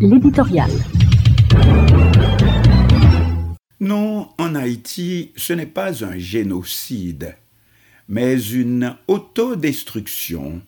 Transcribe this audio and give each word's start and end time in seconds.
L'éditorial. 0.00 0.70
Non, 3.80 4.28
en 4.38 4.54
Haïti, 4.54 5.32
ce 5.36 5.52
n'est 5.52 5.66
pas 5.66 6.04
un 6.04 6.18
génocide, 6.18 7.36
mais 8.08 8.40
une 8.40 8.96
autodestruction 9.08 10.62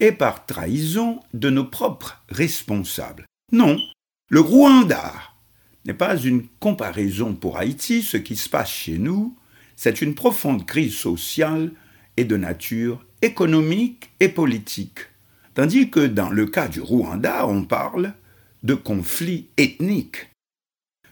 et 0.00 0.12
par 0.12 0.46
trahison 0.46 1.20
de 1.32 1.48
nos 1.48 1.64
propres 1.64 2.22
responsables. 2.28 3.24
Non, 3.52 3.78
le 4.28 4.40
Rwanda 4.40 5.12
n'est 5.86 5.94
pas 5.94 6.16
une 6.16 6.46
comparaison 6.58 7.34
pour 7.34 7.56
Haïti, 7.56 8.02
ce 8.02 8.16
qui 8.16 8.36
se 8.36 8.48
passe 8.48 8.70
chez 8.70 8.98
nous, 8.98 9.36
c'est 9.76 10.02
une 10.02 10.14
profonde 10.14 10.66
crise 10.66 10.94
sociale 10.94 11.72
et 12.16 12.24
de 12.24 12.36
nature 12.36 13.04
économique 13.22 14.10
et 14.20 14.28
politique. 14.28 15.00
Tandis 15.54 15.90
que 15.90 16.06
dans 16.06 16.30
le 16.30 16.46
cas 16.46 16.68
du 16.68 16.80
Rwanda, 16.80 17.46
on 17.46 17.64
parle 17.64 18.14
de 18.62 18.74
conflit 18.74 19.48
ethnique. 19.56 20.28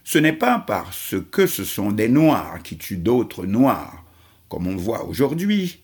Ce 0.03 0.17
n'est 0.17 0.33
pas 0.33 0.59
parce 0.59 1.15
que 1.31 1.45
ce 1.45 1.63
sont 1.63 1.91
des 1.91 2.09
Noirs 2.09 2.61
qui 2.63 2.77
tuent 2.77 2.97
d'autres 2.97 3.45
Noirs, 3.45 4.03
comme 4.47 4.67
on 4.67 4.75
voit 4.75 5.05
aujourd'hui, 5.05 5.81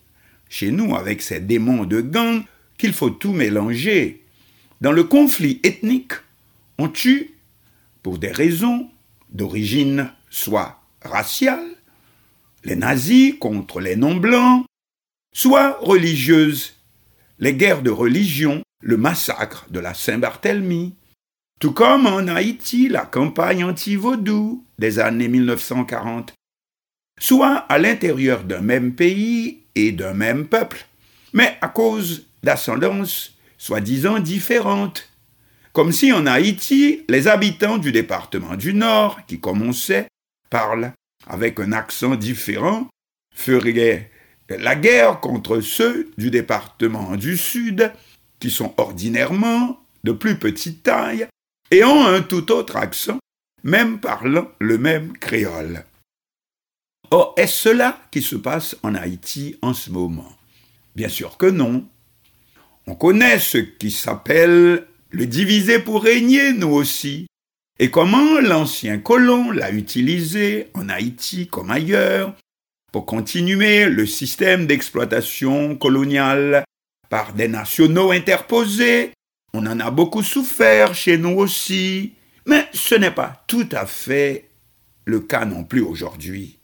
chez 0.50 0.72
nous 0.72 0.96
avec 0.96 1.22
ces 1.22 1.40
démons 1.40 1.86
de 1.86 2.02
gang, 2.02 2.44
qu'il 2.78 2.94
faut 2.94 3.10
tout 3.10 3.32
mélanger. 3.32 4.24
Dans 4.82 4.92
le 4.92 5.04
conflit 5.04 5.60
ethnique, 5.64 6.14
on 6.78 6.90
tue 6.90 7.32
pour 8.04 8.18
des 8.18 8.32
raisons 8.32 8.90
d'origine 9.30 10.12
soit 10.30 10.82
raciale, 11.02 11.66
les 12.64 12.76
nazis 12.76 13.36
contre 13.40 13.80
les 13.80 13.96
non-blancs, 13.96 14.66
soit 15.34 15.78
religieuses, 15.82 16.74
les 17.40 17.54
guerres 17.54 17.82
de 17.82 17.92
religion, 17.92 18.64
le 18.82 18.98
massacre 18.98 19.68
de 19.70 19.80
la 19.80 19.94
Saint-Barthélemy, 19.94 20.96
tout 21.60 21.72
comme 21.72 22.06
en 22.08 22.28
Haïti 22.28 22.90
la 22.90 23.06
campagne 23.06 23.64
anti-vaudou 23.64 24.66
des 24.78 25.00
années 25.00 25.28
1940, 25.28 26.34
soit 27.20 27.56
à 27.70 27.78
l'intérieur 27.78 28.44
d'un 28.44 28.62
même 28.62 28.94
pays 28.94 29.64
et 29.76 29.92
d'un 29.92 30.14
même 30.14 30.48
peuple, 30.48 30.86
mais 31.34 31.58
à 31.62 31.68
cause 31.68 32.28
d'ascendance 32.44 33.34
soi-disant 33.58 34.20
différentes. 34.20 35.10
Comme 35.72 35.92
si 35.92 36.12
en 36.12 36.26
Haïti, 36.26 37.04
les 37.10 37.28
habitants 37.28 37.78
du 37.78 37.92
département 37.92 38.56
du 38.56 38.74
Nord, 38.74 39.26
qui 39.28 39.40
comme 39.40 39.62
on 39.62 39.72
parlent 40.50 40.94
avec 41.28 41.60
un 41.60 41.72
accent 41.72 42.16
différent, 42.16 42.88
feraient 43.34 44.10
la 44.50 44.76
guerre 44.76 45.20
contre 45.20 45.60
ceux 45.60 46.12
du 46.18 46.30
département 46.30 47.16
du 47.16 47.36
Sud, 47.36 47.92
qui 48.40 48.52
sont 48.52 48.74
ordinairement 48.78 49.82
de 50.04 50.12
plus 50.12 50.38
petite 50.38 50.84
taille 50.84 51.28
et 51.72 51.84
ont 51.84 52.06
un 52.06 52.22
tout 52.22 52.52
autre 52.52 52.76
accent, 52.76 53.20
même 53.64 54.00
parlant 54.00 54.50
le 54.60 54.78
même 54.78 55.18
créole. 55.18 55.84
Or, 57.12 57.34
est-ce 57.38 57.70
cela 57.70 58.00
qui 58.12 58.22
se 58.22 58.36
passe 58.36 58.76
en 58.84 58.96
Haïti 58.96 59.58
en 59.62 59.74
ce 59.74 59.90
moment? 59.90 60.36
Bien 60.96 61.10
sûr 61.10 61.38
que 61.38 61.46
non. 61.46 61.86
On 62.88 62.96
connaît 62.96 63.40
ce 63.40 63.58
qui 63.58 63.92
s'appelle 63.92 64.88
le 65.10 65.26
diviser 65.26 65.80
pour 65.80 66.04
régner, 66.04 66.54
nous 66.54 66.70
aussi, 66.70 67.28
et 67.80 67.92
comment 67.92 68.40
l'ancien 68.40 69.00
colon 69.00 69.52
l'a 69.52 69.72
utilisé 69.72 70.68
en 70.74 70.90
Haïti 70.90 71.48
comme 71.48 71.72
ailleurs 71.72 72.34
pour 72.92 73.06
continuer 73.06 73.86
le 73.86 74.06
système 74.06 74.68
d'exploitation 74.68 75.76
coloniale 75.76 76.64
par 77.10 77.34
des 77.34 77.50
nationaux 77.50 78.12
interposés. 78.12 79.12
On 79.58 79.66
en 79.68 79.80
a 79.80 79.90
beaucoup 79.90 80.22
souffert 80.22 80.94
chez 80.94 81.18
nous 81.18 81.38
aussi, 81.38 82.12
mais 82.46 82.68
ce 82.74 82.94
n'est 82.94 83.10
pas 83.10 83.46
tout 83.48 83.70
à 83.72 83.86
fait 83.86 84.50
le 85.06 85.22
cas 85.22 85.46
non 85.46 85.64
plus 85.64 85.80
aujourd'hui. 85.80 86.60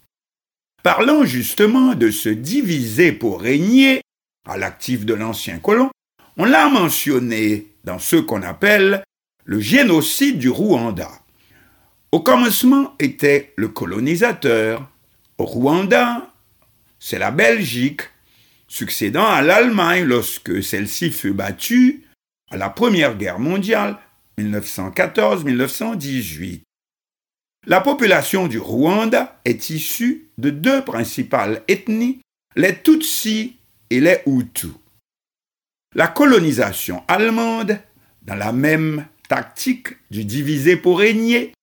Parlons 0.82 1.24
justement 1.24 1.94
de 1.94 2.10
se 2.10 2.28
diviser 2.28 3.12
pour 3.12 3.40
régner 3.40 4.02
à 4.46 4.58
l'actif 4.58 5.06
de 5.06 5.14
l'ancien 5.14 5.58
colon, 5.58 5.90
on 6.36 6.44
l'a 6.44 6.68
mentionné 6.68 7.68
dans 7.84 7.98
ce 7.98 8.16
qu'on 8.16 8.42
appelle 8.42 9.02
le 9.44 9.58
génocide 9.58 10.38
du 10.38 10.50
Rwanda. 10.50 11.08
Au 12.10 12.20
commencement 12.20 12.94
était 12.98 13.54
le 13.56 13.68
colonisateur. 13.68 14.86
Au 15.38 15.46
Rwanda, 15.46 16.30
c'est 17.00 17.18
la 17.18 17.30
Belgique, 17.30 18.02
succédant 18.68 19.26
à 19.26 19.40
l'Allemagne 19.40 20.04
lorsque 20.04 20.62
celle-ci 20.62 21.10
fut 21.10 21.32
battue 21.32 22.04
à 22.52 22.56
la 22.58 22.68
Première 22.68 23.16
Guerre 23.16 23.38
mondiale 23.38 23.96
1914-1918. 24.38 26.60
La 27.66 27.80
population 27.80 28.46
du 28.46 28.58
Rwanda 28.58 29.40
est 29.46 29.70
issue 29.70 30.28
de 30.36 30.50
deux 30.50 30.84
principales 30.84 31.62
ethnies, 31.68 32.20
les 32.54 32.76
Tutsis 32.76 33.56
et 33.88 34.00
les 34.00 34.18
Hutus. 34.26 34.72
La 35.94 36.08
colonisation 36.08 37.02
allemande, 37.08 37.78
dans 38.22 38.34
la 38.34 38.52
même 38.52 39.06
tactique 39.28 39.88
du 40.10 40.26
diviser 40.26 40.76
pour 40.76 40.98
régner, 40.98 41.54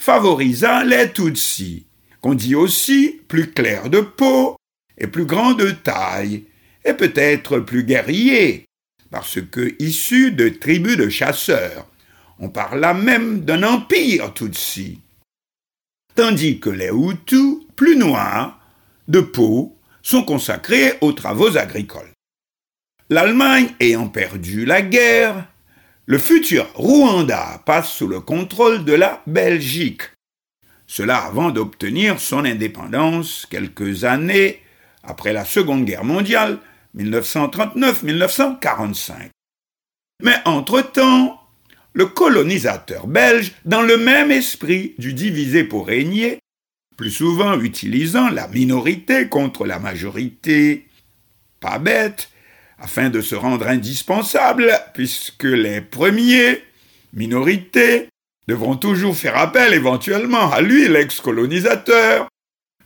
favorisa 0.00 0.84
les 0.84 1.12
Tutsis, 1.12 1.86
qu'on 2.20 2.34
dit 2.34 2.54
aussi 2.54 3.20
plus 3.26 3.50
clairs 3.50 3.90
de 3.90 4.00
peau 4.00 4.54
et 4.96 5.08
plus 5.08 5.24
grands 5.24 5.54
de 5.54 5.70
taille, 5.70 6.44
et 6.84 6.94
peut-être 6.94 7.58
plus 7.58 7.82
guerriers, 7.84 8.67
parce 9.10 9.40
que 9.40 9.74
issus 9.78 10.32
de 10.32 10.48
tribus 10.48 10.96
de 10.96 11.08
chasseurs, 11.08 11.86
on 12.38 12.48
parla 12.48 12.94
même 12.94 13.40
d'un 13.40 13.62
empire 13.62 14.32
Tutsi. 14.34 15.00
Tandis 16.14 16.60
que 16.60 16.70
les 16.70 16.90
Hutus, 16.90 17.66
plus 17.76 17.96
noirs, 17.96 18.60
de 19.08 19.20
peau, 19.20 19.76
sont 20.02 20.22
consacrés 20.22 20.94
aux 21.00 21.12
travaux 21.12 21.56
agricoles. 21.56 22.12
L'Allemagne 23.10 23.68
ayant 23.80 24.08
perdu 24.08 24.64
la 24.64 24.82
guerre, 24.82 25.46
le 26.06 26.18
futur 26.18 26.66
Rwanda 26.74 27.62
passe 27.66 27.90
sous 27.90 28.06
le 28.06 28.20
contrôle 28.20 28.84
de 28.84 28.94
la 28.94 29.22
Belgique. 29.26 30.02
Cela 30.86 31.18
avant 31.18 31.50
d'obtenir 31.50 32.18
son 32.18 32.44
indépendance 32.44 33.46
quelques 33.50 34.04
années 34.04 34.62
après 35.02 35.32
la 35.32 35.44
Seconde 35.44 35.84
Guerre 35.84 36.04
mondiale, 36.04 36.58
1939-1945. 36.96 39.30
Mais 40.22 40.36
entre-temps, 40.44 41.40
le 41.92 42.06
colonisateur 42.06 43.06
belge, 43.06 43.52
dans 43.64 43.82
le 43.82 43.96
même 43.96 44.30
esprit 44.30 44.94
du 44.98 45.14
diviser 45.14 45.64
pour 45.64 45.86
régner, 45.86 46.38
plus 46.96 47.10
souvent 47.10 47.60
utilisant 47.60 48.28
la 48.28 48.48
minorité 48.48 49.28
contre 49.28 49.64
la 49.64 49.78
majorité, 49.78 50.86
pas 51.60 51.78
bête, 51.78 52.30
afin 52.78 53.10
de 53.10 53.20
se 53.20 53.34
rendre 53.34 53.68
indispensable, 53.68 54.72
puisque 54.94 55.44
les 55.44 55.80
premiers, 55.80 56.62
minorités, 57.12 58.08
devront 58.46 58.76
toujours 58.76 59.16
faire 59.16 59.36
appel 59.36 59.74
éventuellement 59.74 60.50
à 60.50 60.60
lui, 60.60 60.88
l'ex-colonisateur. 60.88 62.28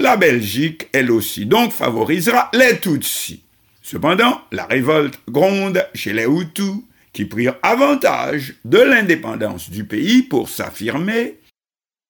La 0.01 0.17
Belgique, 0.17 0.89
elle 0.93 1.11
aussi, 1.11 1.47
donc 1.47 1.73
favorisera 1.73 2.51
les 2.53 2.81
Tutsis. 2.81 3.45
Cependant, 3.83 4.41
la 4.53 4.65
révolte 4.67 5.21
gronde 5.29 5.85
chez 5.95 6.13
les 6.13 6.25
Hutus, 6.25 6.83
qui 7.13 7.25
prirent 7.27 7.57
avantage 7.63 8.55
de 8.65 8.79
l'indépendance 8.79 9.71
du 9.71 9.85
pays 9.85 10.23
pour 10.23 10.49
s'affirmer. 10.49 11.39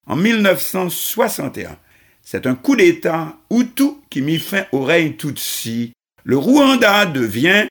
En 0.06 0.16
1961, 0.16 1.76
c'est 2.22 2.46
un 2.46 2.54
coup 2.54 2.76
d'État 2.76 3.36
Hutu 3.50 3.94
qui 4.10 4.22
mit 4.22 4.38
fin 4.38 4.64
au 4.72 4.84
règne 4.84 5.16
Tutsi. 5.16 5.92
Le 6.24 6.36
Rwanda 6.36 7.06
devient 7.06 7.66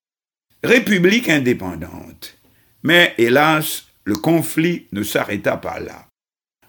république 0.64 1.30
indépendante. 1.30 2.38
Mais 2.84 3.14
hélas, 3.18 3.86
le 4.04 4.16
conflit 4.16 4.88
ne 4.92 5.04
s'arrêta 5.04 5.58
pas 5.58 5.80
là. 5.80 6.08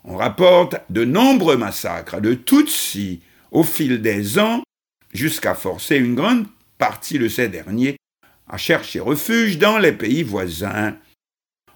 On 0.04 0.16
rapporte 0.16 0.76
de 0.90 1.04
nombreux 1.04 1.56
massacres 1.56 2.20
de 2.20 2.34
Tutsis 2.34 3.20
au 3.50 3.62
fil 3.62 4.02
des 4.02 4.38
ans 4.38 4.62
jusqu'à 5.12 5.54
forcer 5.54 5.96
une 5.96 6.14
grande 6.14 6.46
partie 6.82 7.20
de 7.20 7.28
ces 7.28 7.46
derniers 7.46 7.94
à 8.48 8.56
chercher 8.58 8.98
refuge 8.98 9.56
dans 9.56 9.78
les 9.78 9.92
pays 9.92 10.24
voisins. 10.24 10.96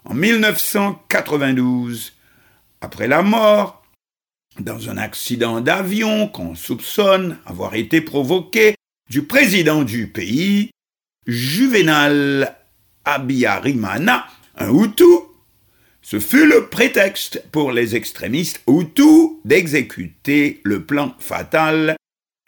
En 0.05 0.15
1992, 0.15 2.13
après 2.81 3.07
la 3.07 3.23
mort, 3.23 3.85
dans 4.59 4.91
un 4.91 4.97
accident 4.97 5.61
d'avion 5.61 6.27
qu'on 6.27 6.57
soupçonne 6.57 7.39
avoir 7.47 7.77
été 7.77 8.01
provoqué 8.01 8.75
du 9.09 9.23
président 9.23 9.85
du 9.85 10.09
pays, 10.09 10.71
Juvenal 11.29 12.57
Abiyarimana, 13.05 14.27
un 14.57 14.75
Hutu, 14.75 15.05
ce 16.03 16.19
fut 16.19 16.49
le 16.49 16.67
prétexte 16.67 17.45
pour 17.53 17.71
les 17.71 17.95
extrémistes 17.95 18.61
Hutus 18.67 19.37
d'exécuter 19.45 20.61
le 20.65 20.85
plan 20.85 21.15
fatal. 21.21 21.95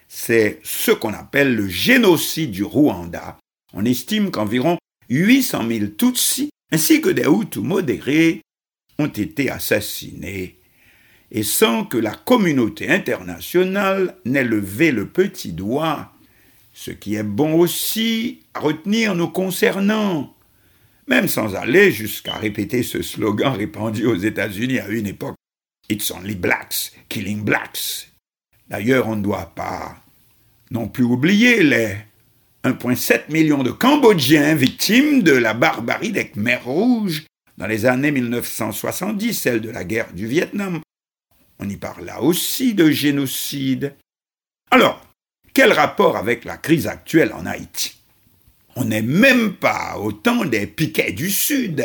C'est 0.08 0.60
ce 0.64 0.90
qu'on 0.90 1.12
appelle 1.12 1.54
le 1.54 1.68
génocide 1.68 2.50
du 2.50 2.64
Rwanda. 2.64 3.38
On 3.74 3.84
estime 3.84 4.30
qu'environ 4.30 4.78
800 5.10 5.68
000 5.68 5.86
Tutsis 5.98 6.50
ainsi 6.72 7.00
que 7.00 7.10
des 7.10 7.26
Hutus 7.26 7.62
modérés 7.62 8.40
ont 8.98 9.06
été 9.06 9.50
assassinés 9.50 10.58
et 11.30 11.42
sans 11.42 11.84
que 11.84 11.98
la 11.98 12.14
communauté 12.14 12.88
internationale 12.88 14.16
n'ait 14.24 14.44
levé 14.44 14.90
le 14.92 15.08
petit 15.08 15.52
doigt, 15.52 16.12
ce 16.72 16.90
qui 16.90 17.16
est 17.16 17.22
bon 17.22 17.58
aussi 17.58 18.40
à 18.54 18.60
retenir 18.60 19.14
nous 19.14 19.28
concernant, 19.28 20.34
même 21.06 21.28
sans 21.28 21.54
aller 21.54 21.92
jusqu'à 21.92 22.34
répéter 22.34 22.82
ce 22.82 23.02
slogan 23.02 23.54
répandu 23.54 24.06
aux 24.06 24.16
États-Unis 24.16 24.78
à 24.78 24.88
une 24.88 25.06
époque 25.06 25.36
It's 25.90 26.10
only 26.10 26.34
blacks 26.34 26.92
killing 27.08 27.42
blacks. 27.42 28.08
D'ailleurs, 28.68 29.08
on 29.08 29.16
ne 29.16 29.22
doit 29.22 29.52
pas 29.54 29.96
non 30.70 30.88
plus 30.88 31.04
oublier 31.04 31.62
les 31.62 31.96
1,7 32.64 33.30
million 33.30 33.62
de 33.62 33.70
Cambodgiens 33.70 34.54
victimes 34.54 35.22
de 35.22 35.32
la 35.32 35.54
barbarie 35.54 36.12
des 36.12 36.28
Khmers 36.28 36.64
rouges 36.64 37.24
dans 37.56 37.66
les 37.66 37.86
années 37.86 38.10
1970, 38.10 39.32
celle 39.34 39.60
de 39.60 39.70
la 39.70 39.84
guerre 39.84 40.12
du 40.12 40.26
Vietnam. 40.26 40.80
On 41.58 41.68
y 41.68 41.76
parla 41.76 42.22
aussi 42.22 42.74
de 42.74 42.90
génocide. 42.90 43.94
Alors, 44.70 45.04
quel 45.54 45.72
rapport 45.72 46.16
avec 46.16 46.44
la 46.44 46.56
crise 46.56 46.86
actuelle 46.86 47.32
en 47.32 47.46
Haïti? 47.46 47.96
On 48.76 48.84
n'est 48.84 49.02
même 49.02 49.54
pas 49.54 49.98
au 49.98 50.12
temps 50.12 50.44
des 50.44 50.68
piquets 50.68 51.12
du 51.12 51.30
Sud, 51.30 51.84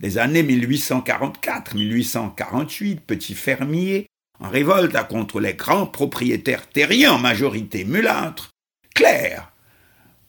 des 0.00 0.18
années 0.18 0.44
1844-1848, 0.44 3.00
petits 3.00 3.34
fermiers, 3.34 4.06
en 4.40 4.48
révolte 4.48 4.96
contre 5.08 5.40
les 5.40 5.54
grands 5.54 5.86
propriétaires 5.86 6.68
terriens, 6.68 7.12
en 7.12 7.18
majorité 7.18 7.84
mulâtres, 7.84 8.50
clercs 8.94 9.52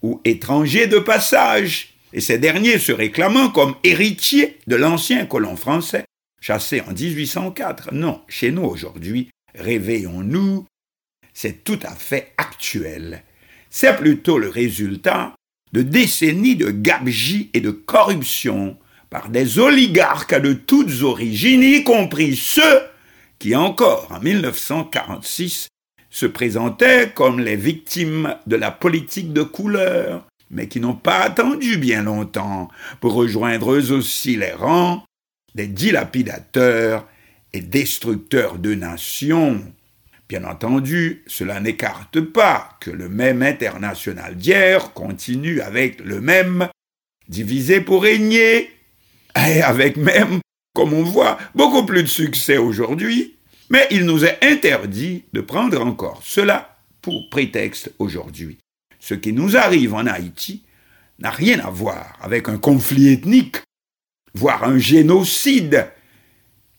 ou 0.02 0.22
étrangers 0.26 0.88
de 0.88 1.00
passage, 1.00 1.96
et 2.14 2.22
ces 2.22 2.38
derniers 2.38 2.80
se 2.80 2.92
réclamant 2.92 3.50
comme 3.50 3.76
héritiers 3.84 4.60
de 4.68 4.76
l'ancien 4.76 5.26
colon 5.26 5.56
français, 5.56 6.06
chassé 6.40 6.82
en 6.82 6.94
1804. 6.94 7.94
Non, 7.94 8.22
chez 8.28 8.52
nous 8.52 8.64
aujourd'hui, 8.64 9.30
réveillons-nous, 9.56 10.66
c'est 11.34 11.64
tout 11.64 11.80
à 11.84 11.94
fait 11.94 12.34
actuel. 12.38 13.24
C'est 13.70 13.96
plutôt 13.98 14.38
le 14.38 14.50
résultat 14.50 15.36
de 15.74 15.82
décennies 15.82 16.56
de 16.56 16.72
gabegie 16.72 17.50
et 17.54 17.60
de 17.60 17.72
corruption 17.72 18.78
par 19.10 19.30
des 19.30 19.60
oligarques 19.60 20.40
de 20.40 20.54
toutes 20.54 21.02
origines, 21.02 21.64
y 21.64 21.84
compris 21.84 22.36
ceux 22.36 22.82
qui 23.40 23.56
encore 23.56 24.08
en 24.12 24.20
1946 24.20 25.68
se 26.10 26.26
présentaient 26.26 27.12
comme 27.14 27.40
les 27.40 27.56
victimes 27.56 28.36
de 28.48 28.56
la 28.56 28.72
politique 28.72 29.34
de 29.34 29.44
couleur, 29.44 30.26
mais 30.50 30.68
qui 30.68 30.80
n'ont 30.80 30.96
pas 30.96 31.20
attendu 31.20 31.78
bien 31.78 32.04
longtemps 32.04 32.70
pour 33.02 33.14
rejoindre 33.14 33.74
eux 33.74 33.92
aussi 33.92 34.36
les 34.38 34.54
rangs 34.54 35.04
des 35.56 35.68
dilapidateurs 35.68 37.08
et 37.54 37.62
destructeurs 37.62 38.58
de 38.60 38.76
nations. 38.76 39.62
Bien 40.30 40.44
entendu, 40.44 41.24
cela 41.28 41.60
n'écarte 41.60 42.20
pas 42.22 42.78
que 42.80 42.92
le 42.92 43.10
même 43.10 43.42
international 43.42 44.36
d'hier 44.36 44.94
continue 44.94 45.62
avec 45.62 46.00
le 46.02 46.22
même 46.22 46.68
divisé 47.30 47.82
pour 47.82 48.04
régner, 48.04 48.70
et 49.36 49.62
avec 49.62 49.98
même, 49.98 50.40
comme 50.78 50.94
on 50.94 51.02
voit, 51.02 51.40
beaucoup 51.56 51.88
plus 51.88 52.04
de 52.04 52.08
succès 52.08 52.58
aujourd'hui, 52.58 53.34
mais 53.72 53.88
il 53.90 54.06
nous 54.06 54.24
est 54.26 54.38
interdit 54.44 55.24
de 55.34 55.42
prendre 55.42 55.82
encore 55.82 56.22
cela 56.24 56.78
pour 57.02 57.32
prétexte 57.32 57.92
aujourd'hui. 57.98 58.60
Ce 59.00 59.16
qui 59.16 59.34
nous 59.34 59.58
arrive 59.58 59.96
en 59.96 60.06
Haïti 60.06 60.66
n'a 61.18 61.32
rien 61.32 61.58
à 61.62 61.72
voir 61.72 62.16
avec 62.22 62.48
un 62.48 62.60
conflit 62.60 63.12
ethnique, 63.12 63.58
voire 64.36 64.66
un 64.66 64.78
génocide, 64.78 65.88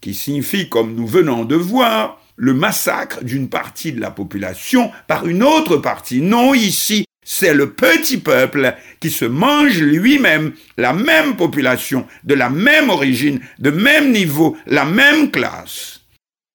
qui 0.01 0.15
signifie, 0.15 0.69
comme 0.69 0.95
nous 0.95 1.09
venons 1.09 1.45
de 1.45 1.57
voir, 1.57 2.23
le 2.37 2.55
massacre 2.55 3.25
d'une 3.25 3.49
partie 3.49 3.91
de 3.91 4.01
la 4.01 4.13
population 4.13 4.93
par 5.09 5.27
une 5.27 5.43
autre 5.43 5.79
partie. 5.79 6.21
Non, 6.21 6.55
ici, 6.55 7.05
c'est 7.31 7.53
le 7.53 7.75
petit 7.75 8.17
peuple 8.17 8.75
qui 9.01 9.11
se 9.11 9.27
mange 9.27 9.83
lui-même 9.83 10.55
la 10.79 10.95
même 10.95 11.37
population, 11.37 12.07
de 12.25 12.33
la 12.33 12.49
même 12.49 12.89
origine, 12.89 13.43
de 13.59 13.71
même 13.71 14.13
niveau, 14.13 14.57
la 14.65 14.87
même 14.87 15.31
classe. 15.31 16.01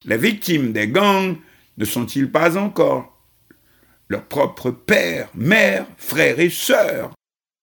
Les 0.03 0.17
victimes 0.17 0.73
des 0.73 0.87
gangs 0.87 1.37
ne 1.77 1.85
sont-ils 1.85 2.27
pas 2.31 2.57
encore 2.57 3.23
leurs 4.09 4.25
propres 4.25 4.71
pères, 4.71 5.29
mères, 5.35 5.85
frères 5.97 6.39
et 6.39 6.49
sœurs? 6.49 7.11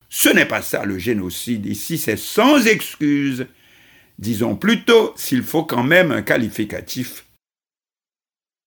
Ce 0.09 0.29
n'est 0.29 0.47
pas 0.47 0.63
ça 0.63 0.85
le 0.85 0.97
génocide 0.97 1.67
ici, 1.67 1.99
c'est 1.99 2.17
sans 2.17 2.65
excuse. 2.65 3.49
Disons 4.21 4.55
plutôt, 4.55 5.15
s'il 5.17 5.43
faut 5.43 5.65
quand 5.65 5.83
même 5.83 6.13
un 6.13 6.23
qualificatif, 6.23 7.27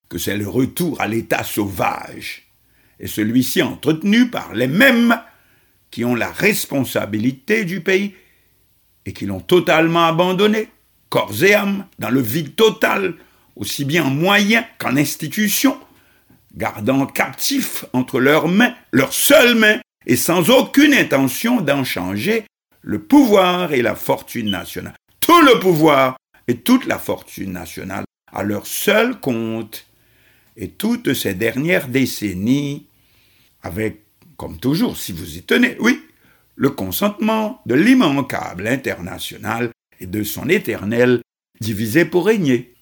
que 0.10 0.18
c'est 0.18 0.36
le 0.36 0.50
retour 0.50 1.00
à 1.00 1.07
l'état 1.07 1.45
sauvage 1.45 2.52
et 3.00 3.07
celui-ci 3.07 3.62
entretenu 3.62 4.30
par 4.30 4.54
les 4.54 4.68
mêmes 4.68 5.19
qui 5.92 6.06
ont 6.06 6.16
la 6.16 6.31
responsabilité 6.31 7.66
du 7.66 7.81
pays 7.81 8.16
et 9.06 9.13
qui 9.13 9.25
l'ont 9.25 9.40
totalement 9.40 10.06
abandonné, 10.06 10.69
corps 11.10 11.44
et 11.44 11.54
âme, 11.54 11.86
dans 12.00 12.10
le 12.10 12.22
vide 12.22 12.56
total, 12.56 13.16
aussi 13.56 13.86
bien 13.86 14.06
en 14.06 14.10
moyens 14.10 14.66
qu'en 14.80 14.98
institutions, 14.98 15.78
gardant 16.56 17.06
captif 17.06 17.86
entre 17.94 18.19
leurs 18.19 18.48
mains, 18.48 18.74
leurs 18.92 19.13
seules 19.13 19.56
mains, 19.56 19.80
et 20.06 20.16
sans 20.16 20.50
aucune 20.50 20.94
intention 20.94 21.62
d'en 21.62 21.84
changer 21.84 22.45
le 22.81 23.00
pouvoir 23.00 23.74
et 23.74 23.81
la 23.81 23.95
fortune 23.95 24.50
nationale. 24.50 24.95
Tout 25.19 25.42
le 25.42 25.60
pouvoir 25.60 26.18
et 26.48 26.57
toute 26.57 26.86
la 26.86 26.98
fortune 26.98 27.54
nationale 27.54 28.04
à 28.31 28.44
leur 28.44 28.68
seul 28.68 29.19
compte 29.19 29.86
et 30.55 30.69
toutes 30.69 31.13
ces 31.13 31.33
dernières 31.33 31.88
décennies, 31.88 32.88
avec, 33.61 34.03
comme 34.38 34.59
toujours, 34.59 34.97
si 34.97 35.11
vous 35.11 35.38
y 35.38 35.44
tenez, 35.44 35.75
oui, 35.79 36.01
le 36.55 36.69
consentement 36.69 37.61
de 37.65 37.75
l'immanquable 37.75 38.67
international 38.67 39.71
et 40.00 40.05
de 40.05 40.23
son 40.23 40.50
éternel 40.50 41.21
divisé 41.59 42.05
pour 42.05 42.25
régner. 42.25 42.72